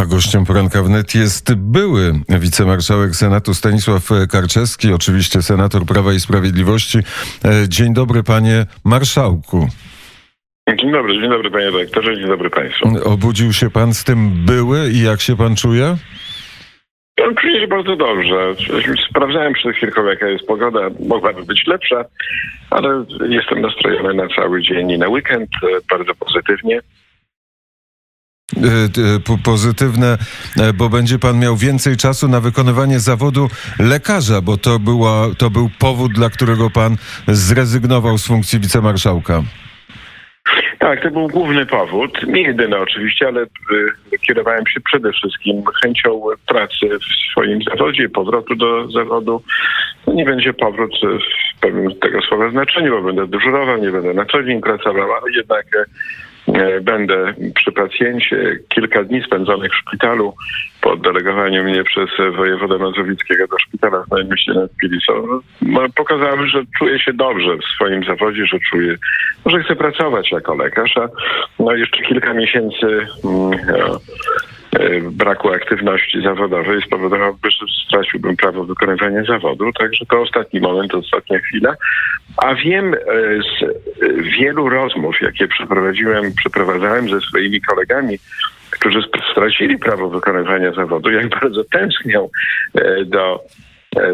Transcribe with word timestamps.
A 0.00 0.06
gościem 0.06 0.44
poranka 0.44 0.82
wnet 0.82 1.14
jest 1.14 1.54
były 1.54 2.12
wicemarszałek 2.28 3.14
Senatu 3.14 3.54
Stanisław 3.54 4.08
Karczewski, 4.30 4.92
oczywiście 4.92 5.42
senator 5.42 5.86
Prawa 5.86 6.12
i 6.12 6.20
Sprawiedliwości. 6.20 6.98
E, 7.44 7.68
dzień 7.68 7.94
dobry, 7.94 8.22
panie 8.22 8.66
marszałku. 8.84 9.68
Dzień 10.68 10.92
dobry, 10.92 11.20
dzień 11.20 11.30
dobry 11.30 11.50
panie 11.50 11.72
dyrektorze, 11.72 12.16
dzień 12.16 12.26
dobry 12.26 12.50
państwu. 12.50 12.88
Obudził 13.04 13.52
się 13.52 13.70
pan 13.70 13.94
z 13.94 14.04
tym 14.04 14.30
były 14.46 14.90
i 14.90 15.02
jak 15.02 15.20
się 15.20 15.36
pan 15.36 15.56
czuje? 15.56 15.96
No, 17.18 17.24
czuję 17.40 17.60
się 17.60 17.68
bardzo 17.68 17.96
dobrze. 17.96 18.54
Sprawdzałem 19.10 19.52
przed 19.52 19.76
chwilką, 19.76 20.04
jaka 20.04 20.28
jest 20.28 20.46
pogoda. 20.46 20.80
Mogłaby 21.08 21.44
być 21.44 21.66
lepsza, 21.66 22.04
ale 22.70 23.04
jestem 23.28 23.60
nastrojony 23.60 24.14
na 24.14 24.28
cały 24.28 24.62
dzień 24.62 24.90
i 24.90 24.98
na 24.98 25.08
weekend 25.08 25.50
e, 25.62 25.66
bardzo 25.90 26.14
pozytywnie. 26.14 26.80
E, 28.56 29.38
pozytywne, 29.44 30.18
e, 30.60 30.72
bo 30.72 30.88
będzie 30.88 31.18
pan 31.18 31.38
miał 31.38 31.56
więcej 31.56 31.96
czasu 31.96 32.28
na 32.28 32.40
wykonywanie 32.40 33.00
zawodu 33.00 33.48
lekarza, 33.78 34.40
bo 34.40 34.56
to, 34.56 34.78
była, 34.78 35.26
to 35.38 35.50
był 35.50 35.70
powód, 35.78 36.12
dla 36.12 36.30
którego 36.30 36.70
pan 36.70 36.96
zrezygnował 37.28 38.18
z 38.18 38.26
funkcji 38.26 38.60
wicemarszałka. 38.60 39.42
Tak, 40.78 41.02
to 41.02 41.10
był 41.10 41.28
główny 41.28 41.66
powód. 41.66 42.26
Nie 42.26 42.42
jedyny 42.42 42.78
oczywiście, 42.78 43.28
ale 43.28 43.42
y, 43.42 44.18
kierowałem 44.26 44.66
się 44.66 44.80
przede 44.80 45.12
wszystkim 45.12 45.62
chęcią 45.82 46.22
pracy 46.46 46.86
w 46.98 47.30
swoim 47.30 47.62
zawodzie, 47.62 48.08
powrotu 48.08 48.56
do 48.56 48.90
zawodu. 48.90 49.42
No 50.06 50.12
nie 50.12 50.24
będzie 50.24 50.52
powrót 50.52 50.94
w 51.56 51.60
pewnym 51.60 51.98
tego 51.98 52.22
słowa 52.22 52.50
znaczeniu, 52.50 52.90
bo 52.90 53.02
będę 53.02 53.26
dyżurował, 53.26 53.78
nie 53.78 53.90
będę 53.90 54.14
na 54.14 54.24
co 54.24 54.42
dzień 54.42 54.60
pracował, 54.60 55.12
ale 55.12 55.32
jednak 55.36 55.66
będę 56.82 57.34
przy 57.54 57.72
pacjencie 57.72 58.58
kilka 58.68 59.04
dni 59.04 59.22
spędzonych 59.22 59.72
w 59.72 59.76
szpitalu 59.76 60.34
po 60.80 60.92
oddelegowaniu 60.92 61.64
mnie 61.64 61.84
przez 61.84 62.10
wojewodę 62.36 62.78
mazowieckiego 62.78 63.46
do 63.46 63.58
szpitala 63.58 64.04
w 64.04 64.10
Nowym 64.10 64.28
Mieście 64.28 64.52
nad 64.52 64.70
Pilisą. 64.80 65.12
No, 65.62 65.80
pokazały, 65.94 66.48
że 66.48 66.62
czuję 66.78 66.98
się 66.98 67.12
dobrze 67.12 67.56
w 67.56 67.64
swoim 67.74 68.04
zawodzie, 68.04 68.46
że 68.46 68.58
czuję, 68.70 68.96
że 69.46 69.62
chcę 69.62 69.76
pracować 69.76 70.32
jako 70.32 70.54
lekarz, 70.54 70.96
a 70.96 71.08
no 71.58 71.74
jeszcze 71.74 72.02
kilka 72.02 72.34
miesięcy 72.34 72.86
mm, 73.24 73.50
E, 73.52 73.98
braku 75.02 75.52
aktywności 75.52 76.22
zawodowej 76.22 76.82
spowodowałby, 76.82 77.50
że 77.50 77.66
straciłbym 77.86 78.36
prawo 78.36 78.64
wykonywania 78.64 79.24
zawodu. 79.24 79.72
Także 79.72 80.06
to 80.06 80.20
ostatni 80.20 80.60
moment, 80.60 80.94
ostatnia 80.94 81.38
chwila. 81.38 81.74
A 82.36 82.54
wiem 82.54 82.94
e, 82.94 82.98
z 84.00 84.38
wielu 84.38 84.68
rozmów, 84.68 85.20
jakie 85.20 85.48
przeprowadziłem, 85.48 86.32
przeprowadzałem 86.34 87.08
ze 87.08 87.20
swoimi 87.20 87.60
kolegami, 87.60 88.18
którzy 88.70 89.02
stracili 89.32 89.78
prawo 89.78 90.08
wykonywania 90.08 90.72
zawodu, 90.72 91.10
jak 91.10 91.28
bardzo 91.28 91.64
tęsknią 91.64 92.28
e, 92.74 93.04
do 93.04 93.40
E, 93.44 93.69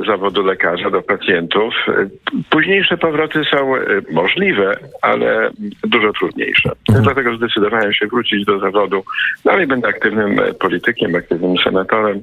zawodu 0.07 0.43
lekarza 0.43 0.91
do 0.91 1.03
pacjentów. 1.03 1.75
E, 1.89 2.09
późniejsze 2.51 2.99
powroty 2.99 3.45
są 3.51 3.77
e, 3.77 3.81
możliwe, 4.11 4.79
ale 5.03 5.51
dużo 5.85 6.13
trudniejsze. 6.13 6.71
Mhm. 6.89 7.05
Dlatego 7.05 7.37
zdecydowałem 7.37 7.93
się 7.93 8.07
wrócić 8.07 8.45
do 8.45 8.59
zawodu. 8.59 9.05
Dalej 9.45 9.67
będę 9.67 9.89
aktywnym 9.89 10.41
politykiem, 10.61 11.15
aktywnym 11.15 11.57
senatorem. 11.65 12.23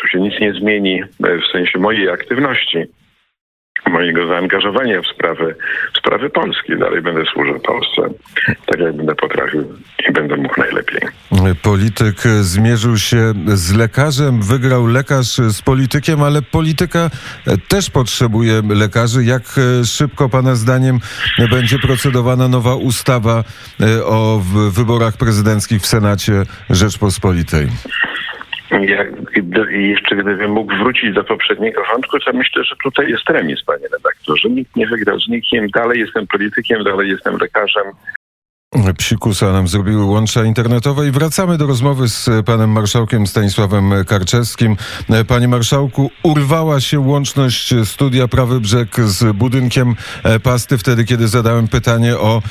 Tu 0.00 0.08
się 0.08 0.20
nic 0.20 0.40
nie 0.40 0.52
zmieni 0.52 1.02
w 1.20 1.52
sensie 1.52 1.78
mojej 1.78 2.10
aktywności 2.10 2.86
mojego 3.90 4.26
zaangażowania 4.26 5.02
w 5.02 5.06
sprawy, 5.06 5.54
w 5.94 5.98
sprawy 5.98 6.30
Polski. 6.30 6.78
Dalej 6.78 7.02
będę 7.02 7.24
służył 7.32 7.60
Polsce, 7.60 8.02
tak 8.66 8.80
jak 8.80 8.96
będę 8.96 9.14
potrafił 9.14 9.64
i 10.08 10.12
będę 10.12 10.36
mógł 10.36 10.60
najlepiej. 10.60 11.00
Polityk 11.62 12.16
zmierzył 12.40 12.96
się 12.96 13.32
z 13.46 13.76
lekarzem, 13.76 14.42
wygrał 14.42 14.86
lekarz 14.86 15.36
z 15.36 15.62
politykiem, 15.62 16.22
ale 16.22 16.42
polityka 16.42 17.10
też 17.68 17.90
potrzebuje 17.90 18.62
lekarzy. 18.68 19.24
Jak 19.24 19.42
szybko 19.84 20.28
Pana 20.28 20.54
zdaniem 20.54 20.98
będzie 21.50 21.78
procedowana 21.78 22.48
nowa 22.48 22.74
ustawa 22.74 23.44
e, 23.80 24.04
o 24.04 24.42
wyborach 24.70 25.16
prezydenckich 25.16 25.82
w 25.82 25.86
Senacie 25.86 26.42
Rzeczpospolitej? 26.70 27.68
jak, 28.70 29.08
gdy, 29.42 29.72
jeszcze 29.72 30.16
gdybym 30.16 30.50
mógł 30.50 30.76
wrócić 30.76 31.14
do 31.14 31.24
poprzedniego 31.24 31.82
wątku, 31.92 32.18
to 32.18 32.32
myślę, 32.32 32.64
że 32.64 32.76
tutaj 32.82 33.08
jest 33.08 33.30
remis, 33.30 33.64
panie 33.64 33.88
redaktorze. 33.92 34.48
Nikt 34.48 34.76
nie 34.76 34.86
wygrał 34.86 35.20
z 35.20 35.28
nikim. 35.28 35.68
Dalej 35.68 36.00
jestem 36.00 36.26
politykiem, 36.26 36.84
dalej 36.84 37.10
jestem 37.10 37.36
lekarzem. 37.36 37.84
Psikusa 38.98 39.52
nam 39.52 39.68
zrobiły 39.68 40.04
łącza 40.04 40.44
internetowe 40.44 41.08
i 41.08 41.10
wracamy 41.10 41.58
do 41.58 41.66
rozmowy 41.66 42.08
z 42.08 42.30
panem 42.46 42.70
marszałkiem 42.70 43.26
Stanisławem 43.26 43.92
Karczewskim. 44.06 44.76
Panie 45.28 45.48
marszałku, 45.48 46.10
urwała 46.22 46.80
się 46.80 47.00
łączność 47.00 47.74
studia 47.84 48.28
Prawy 48.28 48.60
Brzeg 48.60 48.96
z 49.00 49.36
budynkiem 49.36 49.96
pasty 50.42 50.78
wtedy, 50.78 51.04
kiedy 51.04 51.28
zadałem 51.28 51.68
pytanie 51.68 52.18
o 52.18 52.42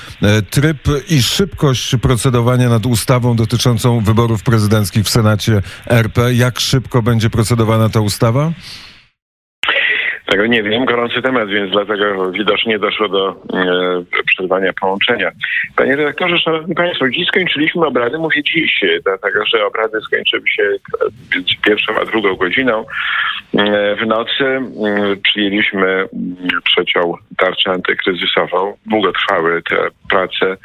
tryb 0.49 0.87
i 1.09 1.23
szybkość 1.23 1.95
procedowania 2.01 2.69
nad 2.69 2.85
ustawą 2.85 3.35
dotyczącą 3.35 3.99
wyborów 3.99 4.43
prezydenckich 4.43 5.05
w 5.05 5.09
Senacie 5.09 5.61
RP. 5.87 6.33
Jak 6.33 6.59
szybko 6.59 7.01
będzie 7.01 7.29
procedowana 7.29 7.89
ta 7.89 7.99
ustawa? 7.99 8.51
Tego 10.33 10.45
nie 10.45 10.63
wiem, 10.63 10.85
gorący 10.85 11.21
temat, 11.21 11.49
więc 11.49 11.71
dlatego 11.71 12.31
widocznie 12.31 12.79
doszło 12.79 13.09
do 13.09 13.29
e, 13.29 14.23
przerwania 14.25 14.73
połączenia. 14.81 15.31
Panie 15.75 15.95
redaktorze, 15.95 16.39
szanowni 16.39 16.75
państwo, 16.75 17.09
dziś 17.09 17.27
skończyliśmy 17.27 17.85
obrady, 17.85 18.17
mówię 18.17 18.43
dziś, 18.43 18.83
dlatego 19.03 19.45
że 19.45 19.65
obrady 19.65 20.01
skończyły 20.01 20.43
się 20.47 20.63
między 21.35 21.53
pierwszą 21.65 21.99
a 22.01 22.05
drugą 22.05 22.35
godziną. 22.35 22.85
E, 23.57 23.95
w 23.95 24.07
nocy 24.07 24.43
e, 24.45 24.61
przyjęliśmy 25.23 25.87
mm, 25.87 26.07
trzecią 26.65 27.13
tarczę 27.37 27.71
antykryzysową. 27.71 28.77
Długo 28.85 29.11
trwały 29.11 29.61
te 29.61 29.75
prace, 30.09 30.57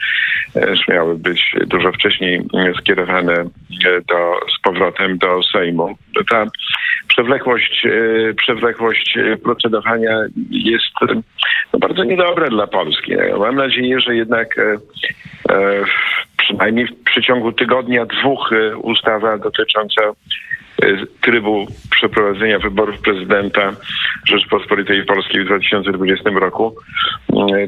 e, 0.57 0.75
miały 0.89 1.19
być 1.19 1.57
dużo 1.67 1.93
wcześniej 1.93 2.43
skierowane 2.79 3.35
e, 3.35 3.47
do, 4.09 4.41
z 4.57 4.63
powrotem 4.63 5.19
do 5.19 5.43
Sejmu. 5.43 5.99
Ta 6.31 6.47
przewlekłość, 7.09 7.87
e, 7.87 8.35
przewlekłość 8.35 9.19
procedowania 9.59 10.21
jest 10.51 10.85
no, 11.73 11.79
bardzo 11.79 12.05
niedobra 12.05 12.49
dla 12.49 12.67
Polski. 12.67 13.13
Mam 13.39 13.57
nadzieję, 13.57 14.01
że 14.01 14.17
jednak 14.17 14.59
e, 14.59 14.63
e, 15.53 15.85
przynajmniej 16.37 16.87
w 16.87 17.05
przeciągu 17.05 17.53
tygodnia, 17.53 18.07
dwóch 18.07 18.51
ustawa 18.83 19.39
dotycząca 19.39 20.03
trybu 21.21 21.67
przeprowadzenia 21.91 22.59
wyborów 22.59 23.01
prezydenta 23.01 23.73
Rzeczpospolitej 24.27 25.05
Polskiej 25.05 25.45
w 25.45 25.47
2020 25.47 26.31
roku 26.31 26.77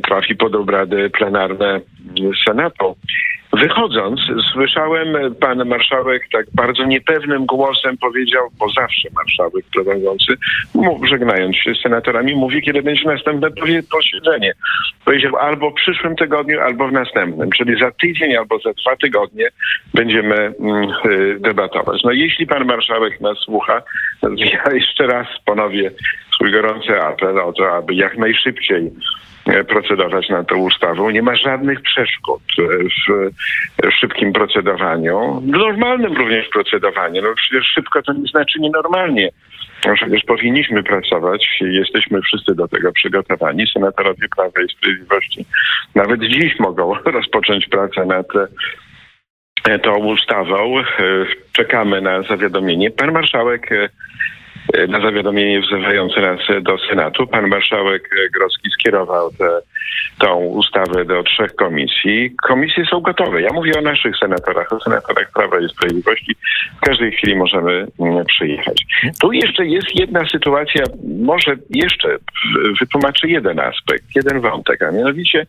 trafi 0.08 0.36
pod 0.36 0.54
obrady 0.54 1.10
plenarne 1.10 1.80
Senatu. 2.46 2.96
Wychodząc, 3.52 4.20
słyszałem, 4.52 5.08
pan 5.40 5.68
marszałek 5.68 6.28
tak 6.32 6.46
bardzo 6.54 6.84
niepewnym 6.84 7.46
głosem 7.46 7.98
powiedział, 7.98 8.48
bo 8.58 8.70
zawsze 8.70 9.08
marszałek 9.14 9.64
prowadzący, 9.74 10.32
żegnając 11.02 11.56
się 11.56 11.74
z 11.74 11.82
senatorami, 11.82 12.34
mówi, 12.34 12.62
kiedy 12.62 12.82
będzie 12.82 13.06
następne 13.06 13.48
posiedzenie. 13.92 14.52
Powiedział 15.04 15.36
albo 15.36 15.70
w 15.70 15.74
przyszłym 15.74 16.16
tygodniu, 16.16 16.60
albo 16.60 16.88
w 16.88 16.92
następnym, 16.92 17.50
czyli 17.50 17.80
za 17.80 17.90
tydzień 17.90 18.36
albo 18.36 18.58
za 18.58 18.72
dwa 18.72 18.96
tygodnie 18.96 19.48
będziemy 19.94 20.34
mm, 20.34 20.90
y, 21.04 21.36
debatować. 21.40 22.02
No 22.04 22.12
jeśli 22.12 22.46
pan 22.46 22.64
marszałek 22.64 23.20
nas 23.20 23.38
słucha, 23.38 23.82
ja 24.36 24.72
jeszcze 24.80 25.06
raz 25.06 25.26
ponowię 25.44 25.90
swój 26.34 26.52
gorący 26.52 27.02
apel 27.02 27.38
o 27.38 27.52
to, 27.52 27.76
aby 27.76 27.94
jak 27.94 28.18
najszybciej 28.18 28.90
E, 29.39 29.39
procedować 29.68 30.28
nad 30.28 30.48
tą 30.48 30.56
ustawą. 30.56 31.10
Nie 31.10 31.22
ma 31.22 31.36
żadnych 31.36 31.80
przeszkód 31.82 32.42
e, 32.58 32.62
w 33.88 33.92
szybkim 33.92 34.32
procedowaniu, 34.32 35.40
w 35.40 35.46
normalnym 35.46 36.16
również 36.16 36.48
procedowaniu. 36.48 37.22
No 37.22 37.28
przecież 37.36 37.66
szybko 37.66 38.02
to 38.02 38.12
nie 38.12 38.26
znaczy 38.26 38.60
nienormalnie. 38.60 39.28
No 39.86 39.94
przecież 39.94 40.22
powinniśmy 40.22 40.82
pracować, 40.82 41.58
jesteśmy 41.60 42.22
wszyscy 42.22 42.54
do 42.54 42.68
tego 42.68 42.92
przygotowani. 42.92 43.66
Senatorowie 43.66 44.26
Prawa 44.36 44.62
i 44.66 44.72
Sprawiedliwości 44.72 45.44
nawet 45.94 46.20
dziś 46.20 46.58
mogą 46.58 46.94
rozpocząć 47.04 47.66
pracę 47.66 48.06
nad 48.06 48.26
e, 49.64 49.78
tą 49.78 49.96
ustawą. 49.96 50.74
Czekamy 51.52 52.00
na 52.00 52.22
zawiadomienie. 52.22 52.90
Pan 52.90 53.12
marszałek 53.12 53.70
E, 53.72 53.88
na 54.88 55.00
zawiadomienie 55.00 55.60
wzywające 55.60 56.20
nas 56.20 56.40
do 56.62 56.78
Senatu. 56.78 57.26
Pan 57.26 57.48
marszałek 57.48 58.10
Grodzki 58.32 58.70
skierował 58.70 59.30
tę 59.30 59.60
tą 60.20 60.36
ustawę 60.36 61.04
do 61.04 61.22
trzech 61.22 61.54
komisji. 61.54 62.34
Komisje 62.42 62.84
są 62.84 63.00
gotowe. 63.00 63.42
Ja 63.42 63.52
mówię 63.52 63.72
o 63.78 63.80
naszych 63.80 64.16
senatorach, 64.16 64.72
o 64.72 64.80
senatorach 64.80 65.30
Prawa 65.34 65.60
i 65.60 65.68
Sprawiedliwości. 65.68 66.36
W 66.76 66.80
każdej 66.80 67.12
chwili 67.12 67.36
możemy 67.36 67.86
mm, 68.00 68.24
przyjechać. 68.26 68.82
Tu 69.20 69.32
jeszcze 69.32 69.66
jest 69.66 69.94
jedna 69.94 70.28
sytuacja, 70.28 70.84
może 71.20 71.56
jeszcze 71.70 72.16
wytłumaczę 72.80 73.28
jeden 73.28 73.60
aspekt, 73.60 74.04
jeden 74.14 74.40
wątek, 74.40 74.82
a 74.82 74.90
mianowicie 74.90 75.46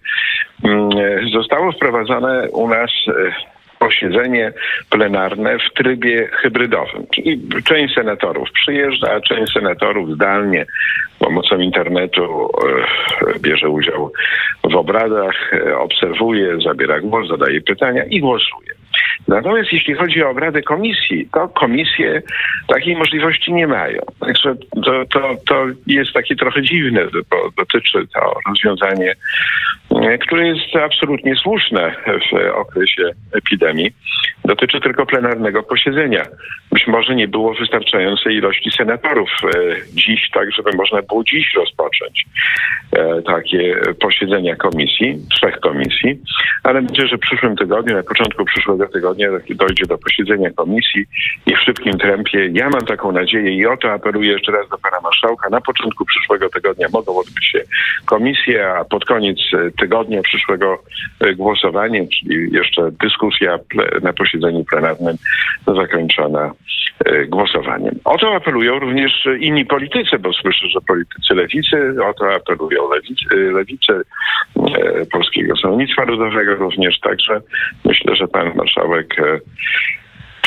mm, 0.63 0.89
zostało 1.33 1.71
wprowadzone 1.71 2.49
u 2.51 2.67
nas 2.67 2.91
e, 3.07 3.31
posiedzenie 3.81 4.53
plenarne 4.89 5.57
w 5.59 5.73
trybie 5.73 6.27
hybrydowym. 6.27 7.07
Czyli 7.15 7.41
część 7.63 7.93
senatorów 7.93 8.51
przyjeżdża, 8.51 9.11
a 9.11 9.21
część 9.21 9.53
senatorów 9.53 10.15
zdalnie 10.15 10.65
pomocą 11.19 11.59
internetu 11.59 12.49
e, 13.35 13.39
bierze 13.39 13.69
udział 13.69 14.11
w 14.63 14.75
obradach, 14.75 15.53
e, 15.53 15.77
obserwuje, 15.77 16.57
zabiera 16.65 16.99
głos, 16.99 17.27
zadaje 17.27 17.61
pytania 17.61 18.03
i 18.03 18.19
głosuje. 18.19 18.71
Natomiast 19.27 19.73
jeśli 19.73 19.93
chodzi 19.93 20.23
o 20.23 20.29
obrady 20.29 20.61
komisji, 20.61 21.29
to 21.33 21.47
komisje 21.47 22.21
takiej 22.67 22.95
możliwości 22.95 23.53
nie 23.53 23.67
mają. 23.67 24.01
Także 24.19 24.55
to, 24.85 25.05
to, 25.05 25.35
to 25.47 25.65
jest 25.87 26.13
takie 26.13 26.35
trochę 26.35 26.61
dziwne, 26.61 27.01
bo 27.29 27.49
dotyczy 27.57 28.07
to 28.13 28.35
rozwiązanie, 28.47 29.15
które 30.21 30.47
jest 30.47 30.75
absolutnie 30.75 31.35
słuszne 31.35 31.95
w 32.05 32.55
okresie 32.55 33.03
epidemii. 33.33 33.91
Dotyczy 34.45 34.79
tylko 34.79 35.05
plenarnego 35.05 35.63
posiedzenia. 35.63 36.23
Być 36.71 36.87
może 36.87 37.15
nie 37.15 37.27
było 37.27 37.53
wystarczającej 37.53 38.35
ilości 38.35 38.71
senatorów 38.71 39.29
e, 39.43 39.49
dziś, 39.93 40.29
tak 40.33 40.51
żeby 40.51 40.71
można 40.77 41.01
było 41.01 41.23
dziś 41.23 41.53
rozpocząć 41.55 42.25
e, 42.91 43.21
takie 43.21 43.75
posiedzenia 44.01 44.55
komisji, 44.55 45.19
trzech 45.31 45.59
komisji, 45.59 46.19
ale 46.63 46.81
myślę, 46.81 47.07
że 47.07 47.17
w 47.17 47.19
przyszłym 47.19 47.55
tygodniu, 47.55 47.95
na 47.95 48.03
początku 48.03 48.45
przyszłego 48.45 48.87
tygodnia 48.87 49.27
dojdzie 49.49 49.85
do 49.85 49.97
posiedzenia 49.97 50.51
komisji 50.51 51.05
i 51.45 51.55
w 51.55 51.59
szybkim 51.59 51.97
tempie. 51.97 52.49
Ja 52.53 52.69
mam 52.69 52.85
taką 52.85 53.11
nadzieję 53.11 53.51
i 53.51 53.65
o 53.65 53.77
to 53.77 53.91
apeluję 53.91 54.31
jeszcze 54.31 54.51
raz 54.51 54.69
do 54.69 54.77
pana 54.77 54.99
marszałka. 55.03 55.49
Na 55.49 55.61
początku 55.61 56.05
przyszłego 56.05 56.49
tygodnia 56.49 56.87
mogą 56.93 57.19
odbyć 57.19 57.45
się 57.45 57.63
komisje, 58.05 58.67
a 58.67 58.85
pod 58.85 59.05
koniec 59.05 59.37
tygodnia 59.79 59.90
przyszłego 60.23 60.83
głosowanie, 61.35 62.07
czyli 62.07 62.51
jeszcze 62.51 62.91
dyskusja 62.91 63.59
na 64.01 64.13
posiedzeniu 64.13 64.63
plenarnym 64.65 65.15
zakończona 65.67 66.53
e, 67.05 67.25
głosowaniem. 67.25 67.99
O 68.05 68.17
to 68.17 68.35
apelują 68.35 68.79
również 68.79 69.27
inni 69.39 69.65
politycy, 69.65 70.19
bo 70.19 70.33
słyszę, 70.33 70.67
że 70.67 70.81
politycy 70.81 71.33
lewicy, 71.33 71.95
o 72.03 72.13
to 72.13 72.33
apelują 72.35 72.89
lewicy, 72.89 73.35
lewicy 73.35 73.93
e, 73.93 75.05
Polskiego 75.05 75.55
Stronnictwa 75.55 76.03
Ludowego 76.03 76.55
również, 76.55 76.99
także 76.99 77.41
myślę, 77.85 78.15
że 78.15 78.27
pan 78.27 78.55
marszałek 78.55 79.19
e, 79.19 79.39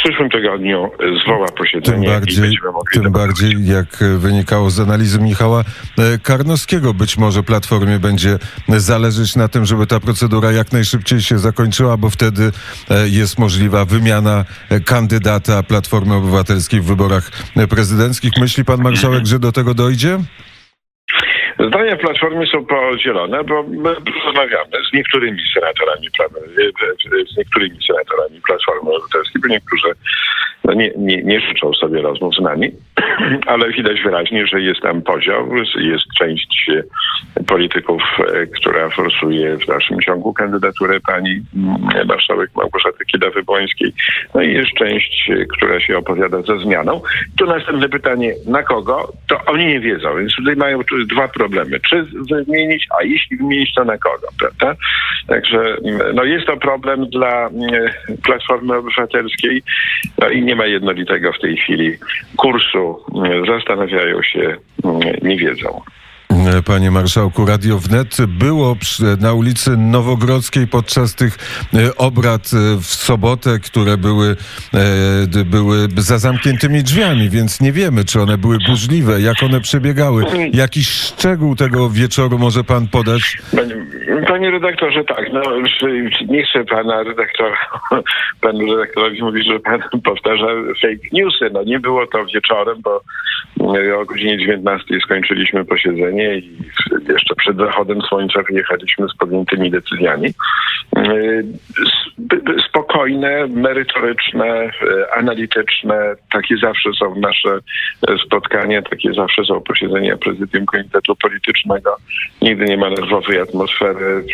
przyszłym 0.04 0.30
tygodniu 0.30 0.90
zwoła 1.24 1.46
posiedzenie 1.48 2.06
tym 2.06 2.14
bardziej. 2.14 2.58
Tym 2.92 3.12
bardziej, 3.12 3.66
jak 3.66 4.04
wynikało 4.18 4.70
z 4.70 4.80
analizy 4.80 5.18
Michała 5.20 5.60
e, 5.98 6.18
Karnowskiego, 6.18 6.94
być 6.94 7.18
może 7.18 7.42
Platformie 7.42 7.98
będzie 7.98 8.38
zależeć 8.68 9.36
na 9.36 9.48
tym, 9.48 9.64
żeby 9.64 9.86
ta 9.86 10.00
procedura 10.00 10.52
jak 10.52 10.72
najszybciej 10.72 11.20
się 11.20 11.38
zakończyła, 11.38 11.96
bo 11.96 12.10
wtedy 12.10 12.52
e, 12.90 13.08
jest 13.08 13.38
możliwa 13.38 13.84
wymiana 13.84 14.44
kandydata 14.84 15.62
Platformy 15.62 16.14
Obywatelskiej 16.14 16.80
w 16.80 16.84
wyborach 16.84 17.30
prezydenckich. 17.70 18.32
Myśli 18.40 18.64
pan 18.64 18.82
marszałek, 18.82 19.26
że 19.26 19.38
do 19.38 19.52
tego 19.52 19.74
dojdzie? 19.74 20.18
Zdania 21.58 21.96
Platformy 21.96 22.46
są 22.46 22.66
podzielone, 22.66 23.44
bo 23.44 23.62
my 23.62 23.94
rozmawiamy 24.24 24.76
z 24.90 24.92
niektórymi 24.92 25.40
senatorami, 25.54 26.08
z 27.32 27.36
niektórymi 27.36 27.78
senatorami 27.86 28.40
Platformy 28.46 28.90
Obywatelskiej, 28.90 29.42
bo 29.42 29.48
niektórzy 29.48 29.88
no 30.64 30.72
nie, 30.72 30.90
nie, 30.96 31.22
nie 31.22 31.40
życzą 31.40 31.72
sobie 31.72 32.02
rozmów 32.02 32.34
z 32.34 32.40
nami, 32.40 32.70
ale 33.46 33.70
widać 33.70 34.02
wyraźnie, 34.02 34.46
że 34.46 34.60
jest 34.60 34.80
tam 34.80 35.02
podział, 35.02 35.48
jest 35.76 36.04
część 36.18 36.70
polityków, 37.46 38.02
e, 38.18 38.46
która 38.46 38.90
forsuje 38.90 39.56
w 39.56 39.66
dalszym 39.66 40.00
ciągu 40.00 40.34
kandydaturę 40.34 41.00
pani 41.00 41.42
mm, 41.56 42.06
marszałek 42.06 42.50
Małgorzaty 42.56 43.04
Kidawy-Błońskiej, 43.14 43.92
no 44.34 44.42
i 44.42 44.52
jest 44.52 44.70
część, 44.78 45.30
która 45.48 45.80
się 45.80 45.98
opowiada 45.98 46.42
za 46.42 46.58
zmianą. 46.58 47.00
Tu 47.38 47.46
następne 47.46 47.88
pytanie, 47.88 48.34
na 48.46 48.62
kogo? 48.62 49.12
To 49.28 49.44
oni 49.46 49.66
nie 49.66 49.80
wiedzą, 49.80 50.16
więc 50.16 50.34
tutaj 50.36 50.56
mają 50.56 50.80
dwa 51.06 51.28
problemy. 51.28 51.43
Czy 51.88 52.06
wymienić, 52.30 52.86
a 53.00 53.02
jeśli 53.04 53.36
wymienić, 53.36 53.74
to 53.74 53.84
na 53.84 53.98
kogo, 53.98 54.28
prawda? 54.38 54.74
Także 55.26 55.76
mm, 55.84 56.14
no 56.14 56.24
jest 56.24 56.46
to 56.46 56.56
problem 56.56 57.06
dla 57.06 57.48
mm, 57.48 57.90
Platformy 58.24 58.76
Obywatelskiej 58.76 59.62
no 60.18 60.28
i 60.28 60.42
nie 60.42 60.56
ma 60.56 60.66
jednolitego 60.66 61.32
w 61.32 61.40
tej 61.40 61.56
chwili 61.56 61.92
kursu. 62.36 63.04
Zastanawiają 63.48 64.22
się, 64.22 64.56
nie 65.22 65.36
wiedzą. 65.36 65.80
Panie 66.66 66.90
marszałku, 66.90 67.46
Radio 67.46 67.78
Wnet 67.78 68.16
było 68.28 68.76
na 69.20 69.32
ulicy 69.32 69.76
Nowogrodzkiej 69.76 70.66
podczas 70.66 71.14
tych 71.14 71.36
e, 71.74 71.96
obrad 71.96 72.50
e, 72.52 72.76
w 72.80 72.84
sobotę, 72.84 73.58
które 73.58 73.96
były, 73.96 74.36
e, 75.34 75.44
były 75.44 75.76
za 75.96 76.18
zamkniętymi 76.18 76.82
drzwiami, 76.82 77.30
więc 77.30 77.60
nie 77.60 77.72
wiemy, 77.72 78.04
czy 78.04 78.20
one 78.20 78.38
były 78.38 78.58
burzliwe, 78.68 79.20
jak 79.20 79.42
one 79.42 79.60
przebiegały. 79.60 80.24
Jakiś 80.52 80.88
szczegół 80.88 81.56
tego 81.56 81.90
wieczoru 81.90 82.38
może 82.38 82.64
pan 82.64 82.88
podać? 82.88 83.38
Panie, 84.28 84.50
redaktorze, 84.50 85.04
tak, 85.04 85.32
no, 85.32 85.42
nie 86.28 86.44
chcę 86.44 86.64
pana 86.64 87.02
redaktora, 87.02 87.56
panu 88.40 88.76
redaktorowi 88.76 89.22
mówić, 89.22 89.46
że 89.46 89.60
pan 89.60 89.80
powtarza 90.04 90.46
fake 90.82 91.08
newsy. 91.12 91.50
No 91.52 91.62
nie 91.62 91.80
było 91.80 92.06
to 92.06 92.26
wieczorem, 92.34 92.76
bo 92.82 93.00
o 94.00 94.04
godzinie 94.04 94.38
19 94.38 95.00
skończyliśmy 95.04 95.64
posiedzenie 95.64 96.33
i 96.38 96.58
jeszcze 97.08 97.34
przed 97.34 97.56
zachodem 97.56 98.02
słońca 98.02 98.42
wyjechaliśmy 98.42 99.08
z 99.08 99.16
podjętymi 99.16 99.70
decyzjami. 99.70 100.28
Y, 100.98 101.44
spokojne, 102.68 103.46
merytoryczne, 103.46 104.64
y, 104.64 105.12
analityczne, 105.12 106.14
takie 106.32 106.56
zawsze 106.56 106.90
są 106.98 107.14
nasze 107.14 107.58
spotkania, 108.26 108.82
takie 108.82 109.12
zawsze 109.12 109.44
są 109.44 109.60
posiedzenia 109.60 110.16
prezydium 110.16 110.66
Komitetu 110.66 111.16
Politycznego. 111.16 111.96
Nigdy 112.42 112.64
nie 112.64 112.76
ma 112.76 112.90
nerwowej 112.90 113.40
atmosfery, 113.40 114.24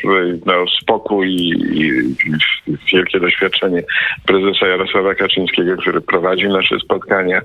no, 0.47 0.55
spokój 0.83 1.29
i, 1.29 1.51
i 1.73 1.93
wielkie 2.93 3.21
doświadczenie 3.21 3.83
prezesa 4.27 4.67
Jarosława 4.67 5.15
Kaczyńskiego, 5.15 5.77
który 5.77 6.01
prowadzi 6.01 6.49
nasze 6.49 6.79
spotkania, 6.79 7.41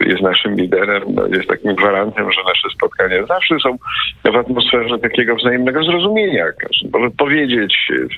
jest 0.00 0.22
naszym 0.22 0.56
liderem, 0.56 1.02
no, 1.14 1.26
jest 1.26 1.48
takim 1.48 1.74
gwarantem, 1.74 2.32
że 2.32 2.40
nasze 2.46 2.68
spotkania 2.76 3.26
zawsze 3.26 3.56
są 3.62 3.78
w 4.24 4.36
atmosferze 4.36 4.98
takiego 4.98 5.36
wzajemnego 5.36 5.84
zrozumienia. 5.84 6.44
Każdy 6.58 6.98
może 6.98 7.10
powiedzieć, 7.10 7.74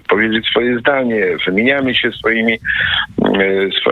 powiedzieć 0.09 0.47
swoje 0.47 0.79
zdanie, 0.79 1.27
wymieniamy 1.47 1.95
się 1.95 2.13
swoimi, 2.13 2.53
e, 2.53 2.59
swo, 3.81 3.91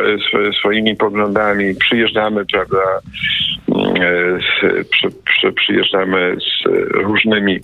swoimi 0.60 0.96
poglądami, 0.96 1.74
przyjeżdżamy, 1.74 2.44
prawda, 2.52 2.78
e, 2.78 4.38
z, 4.38 4.88
przy, 4.88 5.08
przy, 5.24 5.52
przyjeżdżamy 5.52 6.36
z 6.40 6.68
różnymi 6.94 7.60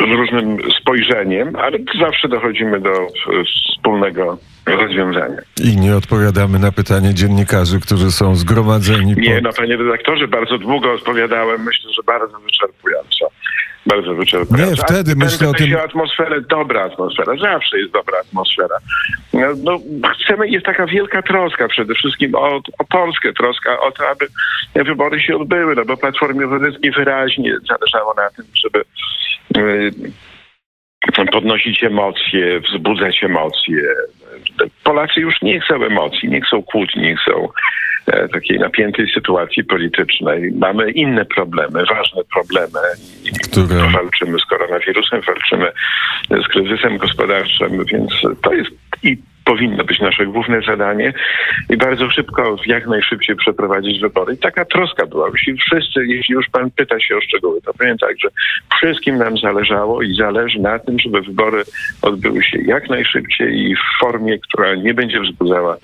z 0.00 0.10
różnym 0.12 0.58
spojrzeniem, 0.80 1.56
ale 1.56 1.78
zawsze 2.00 2.28
dochodzimy 2.28 2.80
do 2.80 2.92
wspólnego 3.46 4.38
rozwiązania. 4.76 5.40
I 5.64 5.76
nie 5.76 5.96
odpowiadamy 5.96 6.58
na 6.58 6.72
pytanie 6.72 7.14
dziennikarzy, 7.14 7.80
którzy 7.80 8.10
są 8.12 8.34
zgromadzeni. 8.34 9.14
Nie, 9.16 9.34
pod... 9.34 9.42
no 9.42 9.52
panie 9.52 9.76
redaktorze, 9.76 10.28
bardzo 10.28 10.58
długo 10.58 10.92
odpowiadałem. 10.92 11.64
Myślę, 11.64 11.90
że 11.92 12.02
bardzo 12.02 12.38
wyczerpująco 12.38 13.30
bardzo 13.88 14.14
wyczerpujące. 14.14 14.70
Nie, 14.70 14.76
wtedy 14.76 15.16
myślę 15.16 15.48
o 15.48 15.54
tym... 15.54 15.76
atmosferę, 15.76 16.40
dobra 16.40 16.82
atmosfera, 16.84 17.36
zawsze 17.36 17.78
jest 17.78 17.92
dobra 17.92 18.18
atmosfera. 18.18 18.78
No, 19.32 19.46
no, 19.64 19.78
chcemy, 20.08 20.48
jest 20.48 20.66
taka 20.66 20.86
wielka 20.86 21.22
troska 21.22 21.68
przede 21.68 21.94
wszystkim 21.94 22.34
o, 22.34 22.60
o 22.78 22.84
Polskę, 22.90 23.32
troska 23.32 23.80
o 23.80 23.90
to, 23.92 24.08
aby 24.08 24.26
wybory 24.74 25.20
się 25.20 25.36
odbyły, 25.36 25.74
no 25.74 25.84
bo 25.84 25.96
Platformie 25.96 26.44
Obywatelskiej 26.44 26.90
wyraźnie 26.90 27.56
zależało 27.68 28.14
na 28.14 28.30
tym, 28.30 28.44
żeby 28.54 28.84
yy, 29.56 31.26
podnosić 31.32 31.84
emocje, 31.84 32.60
wzbudzać 32.60 33.24
emocje. 33.24 33.82
Polacy 34.88 35.20
już 35.20 35.42
nie 35.42 35.60
chcą 35.60 35.74
emocji, 35.74 36.28
nie 36.28 36.40
chcą 36.40 36.62
kłótni, 36.62 37.02
nie 37.02 37.16
chcą 37.16 37.48
E, 38.12 38.28
takiej 38.28 38.58
napiętej 38.58 39.10
sytuacji 39.14 39.64
politycznej. 39.64 40.52
Mamy 40.52 40.90
inne 40.90 41.24
problemy, 41.24 41.84
ważne 41.86 42.22
problemy. 42.32 42.78
Które... 43.44 43.90
Walczymy 43.92 44.38
z 44.38 44.44
koronawirusem, 44.44 45.20
walczymy 45.20 45.72
z 46.30 46.48
kryzysem 46.48 46.98
gospodarczym, 46.98 47.84
więc 47.84 48.12
to 48.42 48.52
jest 48.52 48.70
i 49.02 49.16
powinno 49.48 49.84
być 49.84 50.00
nasze 50.00 50.26
główne 50.26 50.60
zadanie 50.62 51.12
i 51.70 51.76
bardzo 51.76 52.10
szybko, 52.10 52.56
jak 52.66 52.86
najszybciej 52.86 53.36
przeprowadzić 53.36 54.00
wybory. 54.00 54.34
I 54.34 54.38
taka 54.38 54.64
troska 54.64 55.06
była. 55.06 55.28
Jeśli 55.32 55.54
wszyscy, 55.56 56.06
jeśli 56.06 56.34
już 56.34 56.46
pan 56.52 56.70
pyta 56.70 57.00
się 57.00 57.16
o 57.16 57.20
szczegóły, 57.20 57.60
to 57.62 57.74
powiem 57.74 57.98
tak, 57.98 58.18
że 58.18 58.28
wszystkim 58.78 59.18
nam 59.18 59.38
zależało 59.38 60.02
i 60.02 60.14
zależy 60.14 60.58
na 60.60 60.78
tym, 60.78 60.98
żeby 60.98 61.20
wybory 61.20 61.62
odbyły 62.02 62.44
się 62.44 62.58
jak 62.58 62.88
najszybciej 62.88 63.60
i 63.60 63.76
w 63.76 64.00
formie, 64.00 64.38
która 64.38 64.74
nie 64.74 64.94
będzie 64.94 65.20
wzbudzała 65.20 65.76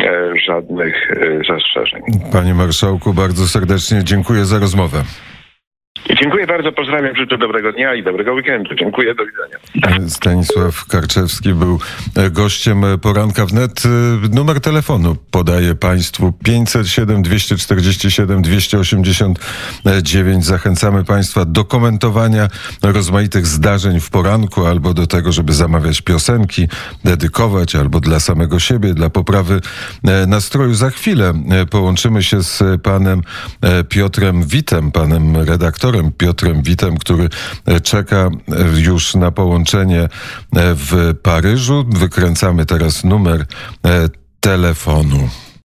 E, 0.00 0.32
żadnych 0.46 1.10
e, 1.10 1.44
zastrzeżeń. 1.48 2.02
Panie 2.32 2.54
marszałku, 2.54 3.14
bardzo 3.14 3.48
serdecznie 3.48 4.04
dziękuję 4.04 4.44
za 4.44 4.58
rozmowę. 4.58 5.04
Dziękuję 6.22 6.46
bardzo, 6.46 6.72
pozdrawiam, 6.72 7.16
życzę 7.16 7.38
dobrego 7.38 7.72
dnia 7.72 7.94
i 7.94 8.02
dobrego 8.02 8.32
weekendu. 8.32 8.74
Dziękuję, 8.74 9.14
do 9.14 9.24
widzenia. 9.26 9.58
Stanisław 10.08 10.84
Karczewski 10.84 11.54
był 11.54 11.78
e, 12.16 12.30
gościem 12.30 12.82
poranka 13.02 13.46
wnet. 13.46 13.82
E, 13.84 13.88
numer 14.34 14.60
telefonu 14.60 15.16
podaję 15.30 15.74
Państwu 15.74 16.32
507 16.44 17.22
247 17.22 18.42
289. 18.42 20.44
Zachęcamy 20.44 21.04
Państwa 21.04 21.44
do 21.44 21.64
komentowania 21.64 22.48
rozmaitych 22.82 23.46
zdarzeń 23.46 24.00
w 24.00 24.10
poranku 24.10 24.66
albo 24.66 24.94
do 24.94 25.06
tego, 25.06 25.32
żeby 25.32 25.52
zamawiać 25.52 26.02
piosenki, 26.02 26.68
dedykować 27.04 27.76
albo 27.76 28.00
dla 28.00 28.20
samego 28.20 28.58
siebie, 28.58 28.94
dla 28.94 29.10
poprawy 29.10 29.60
e, 30.04 30.26
nastroju. 30.26 30.74
Za 30.74 30.90
chwilę 30.90 31.32
połączymy 31.70 32.22
się 32.22 32.42
z 32.42 32.82
panem 32.82 33.22
Piotrem 33.88 34.46
Witem, 34.46 34.92
panem 34.92 35.36
redaktorem 35.36 36.11
Piotrem 36.18 36.62
Witem, 36.62 36.98
który 36.98 37.28
czeka 37.82 38.30
już 38.74 39.14
na 39.14 39.30
połączenie 39.30 40.08
w 40.54 41.14
Paryżu. 41.22 41.84
Wykręcamy 41.88 42.66
teraz 42.66 43.04
numer 43.04 43.46
telefonu. 44.40 45.28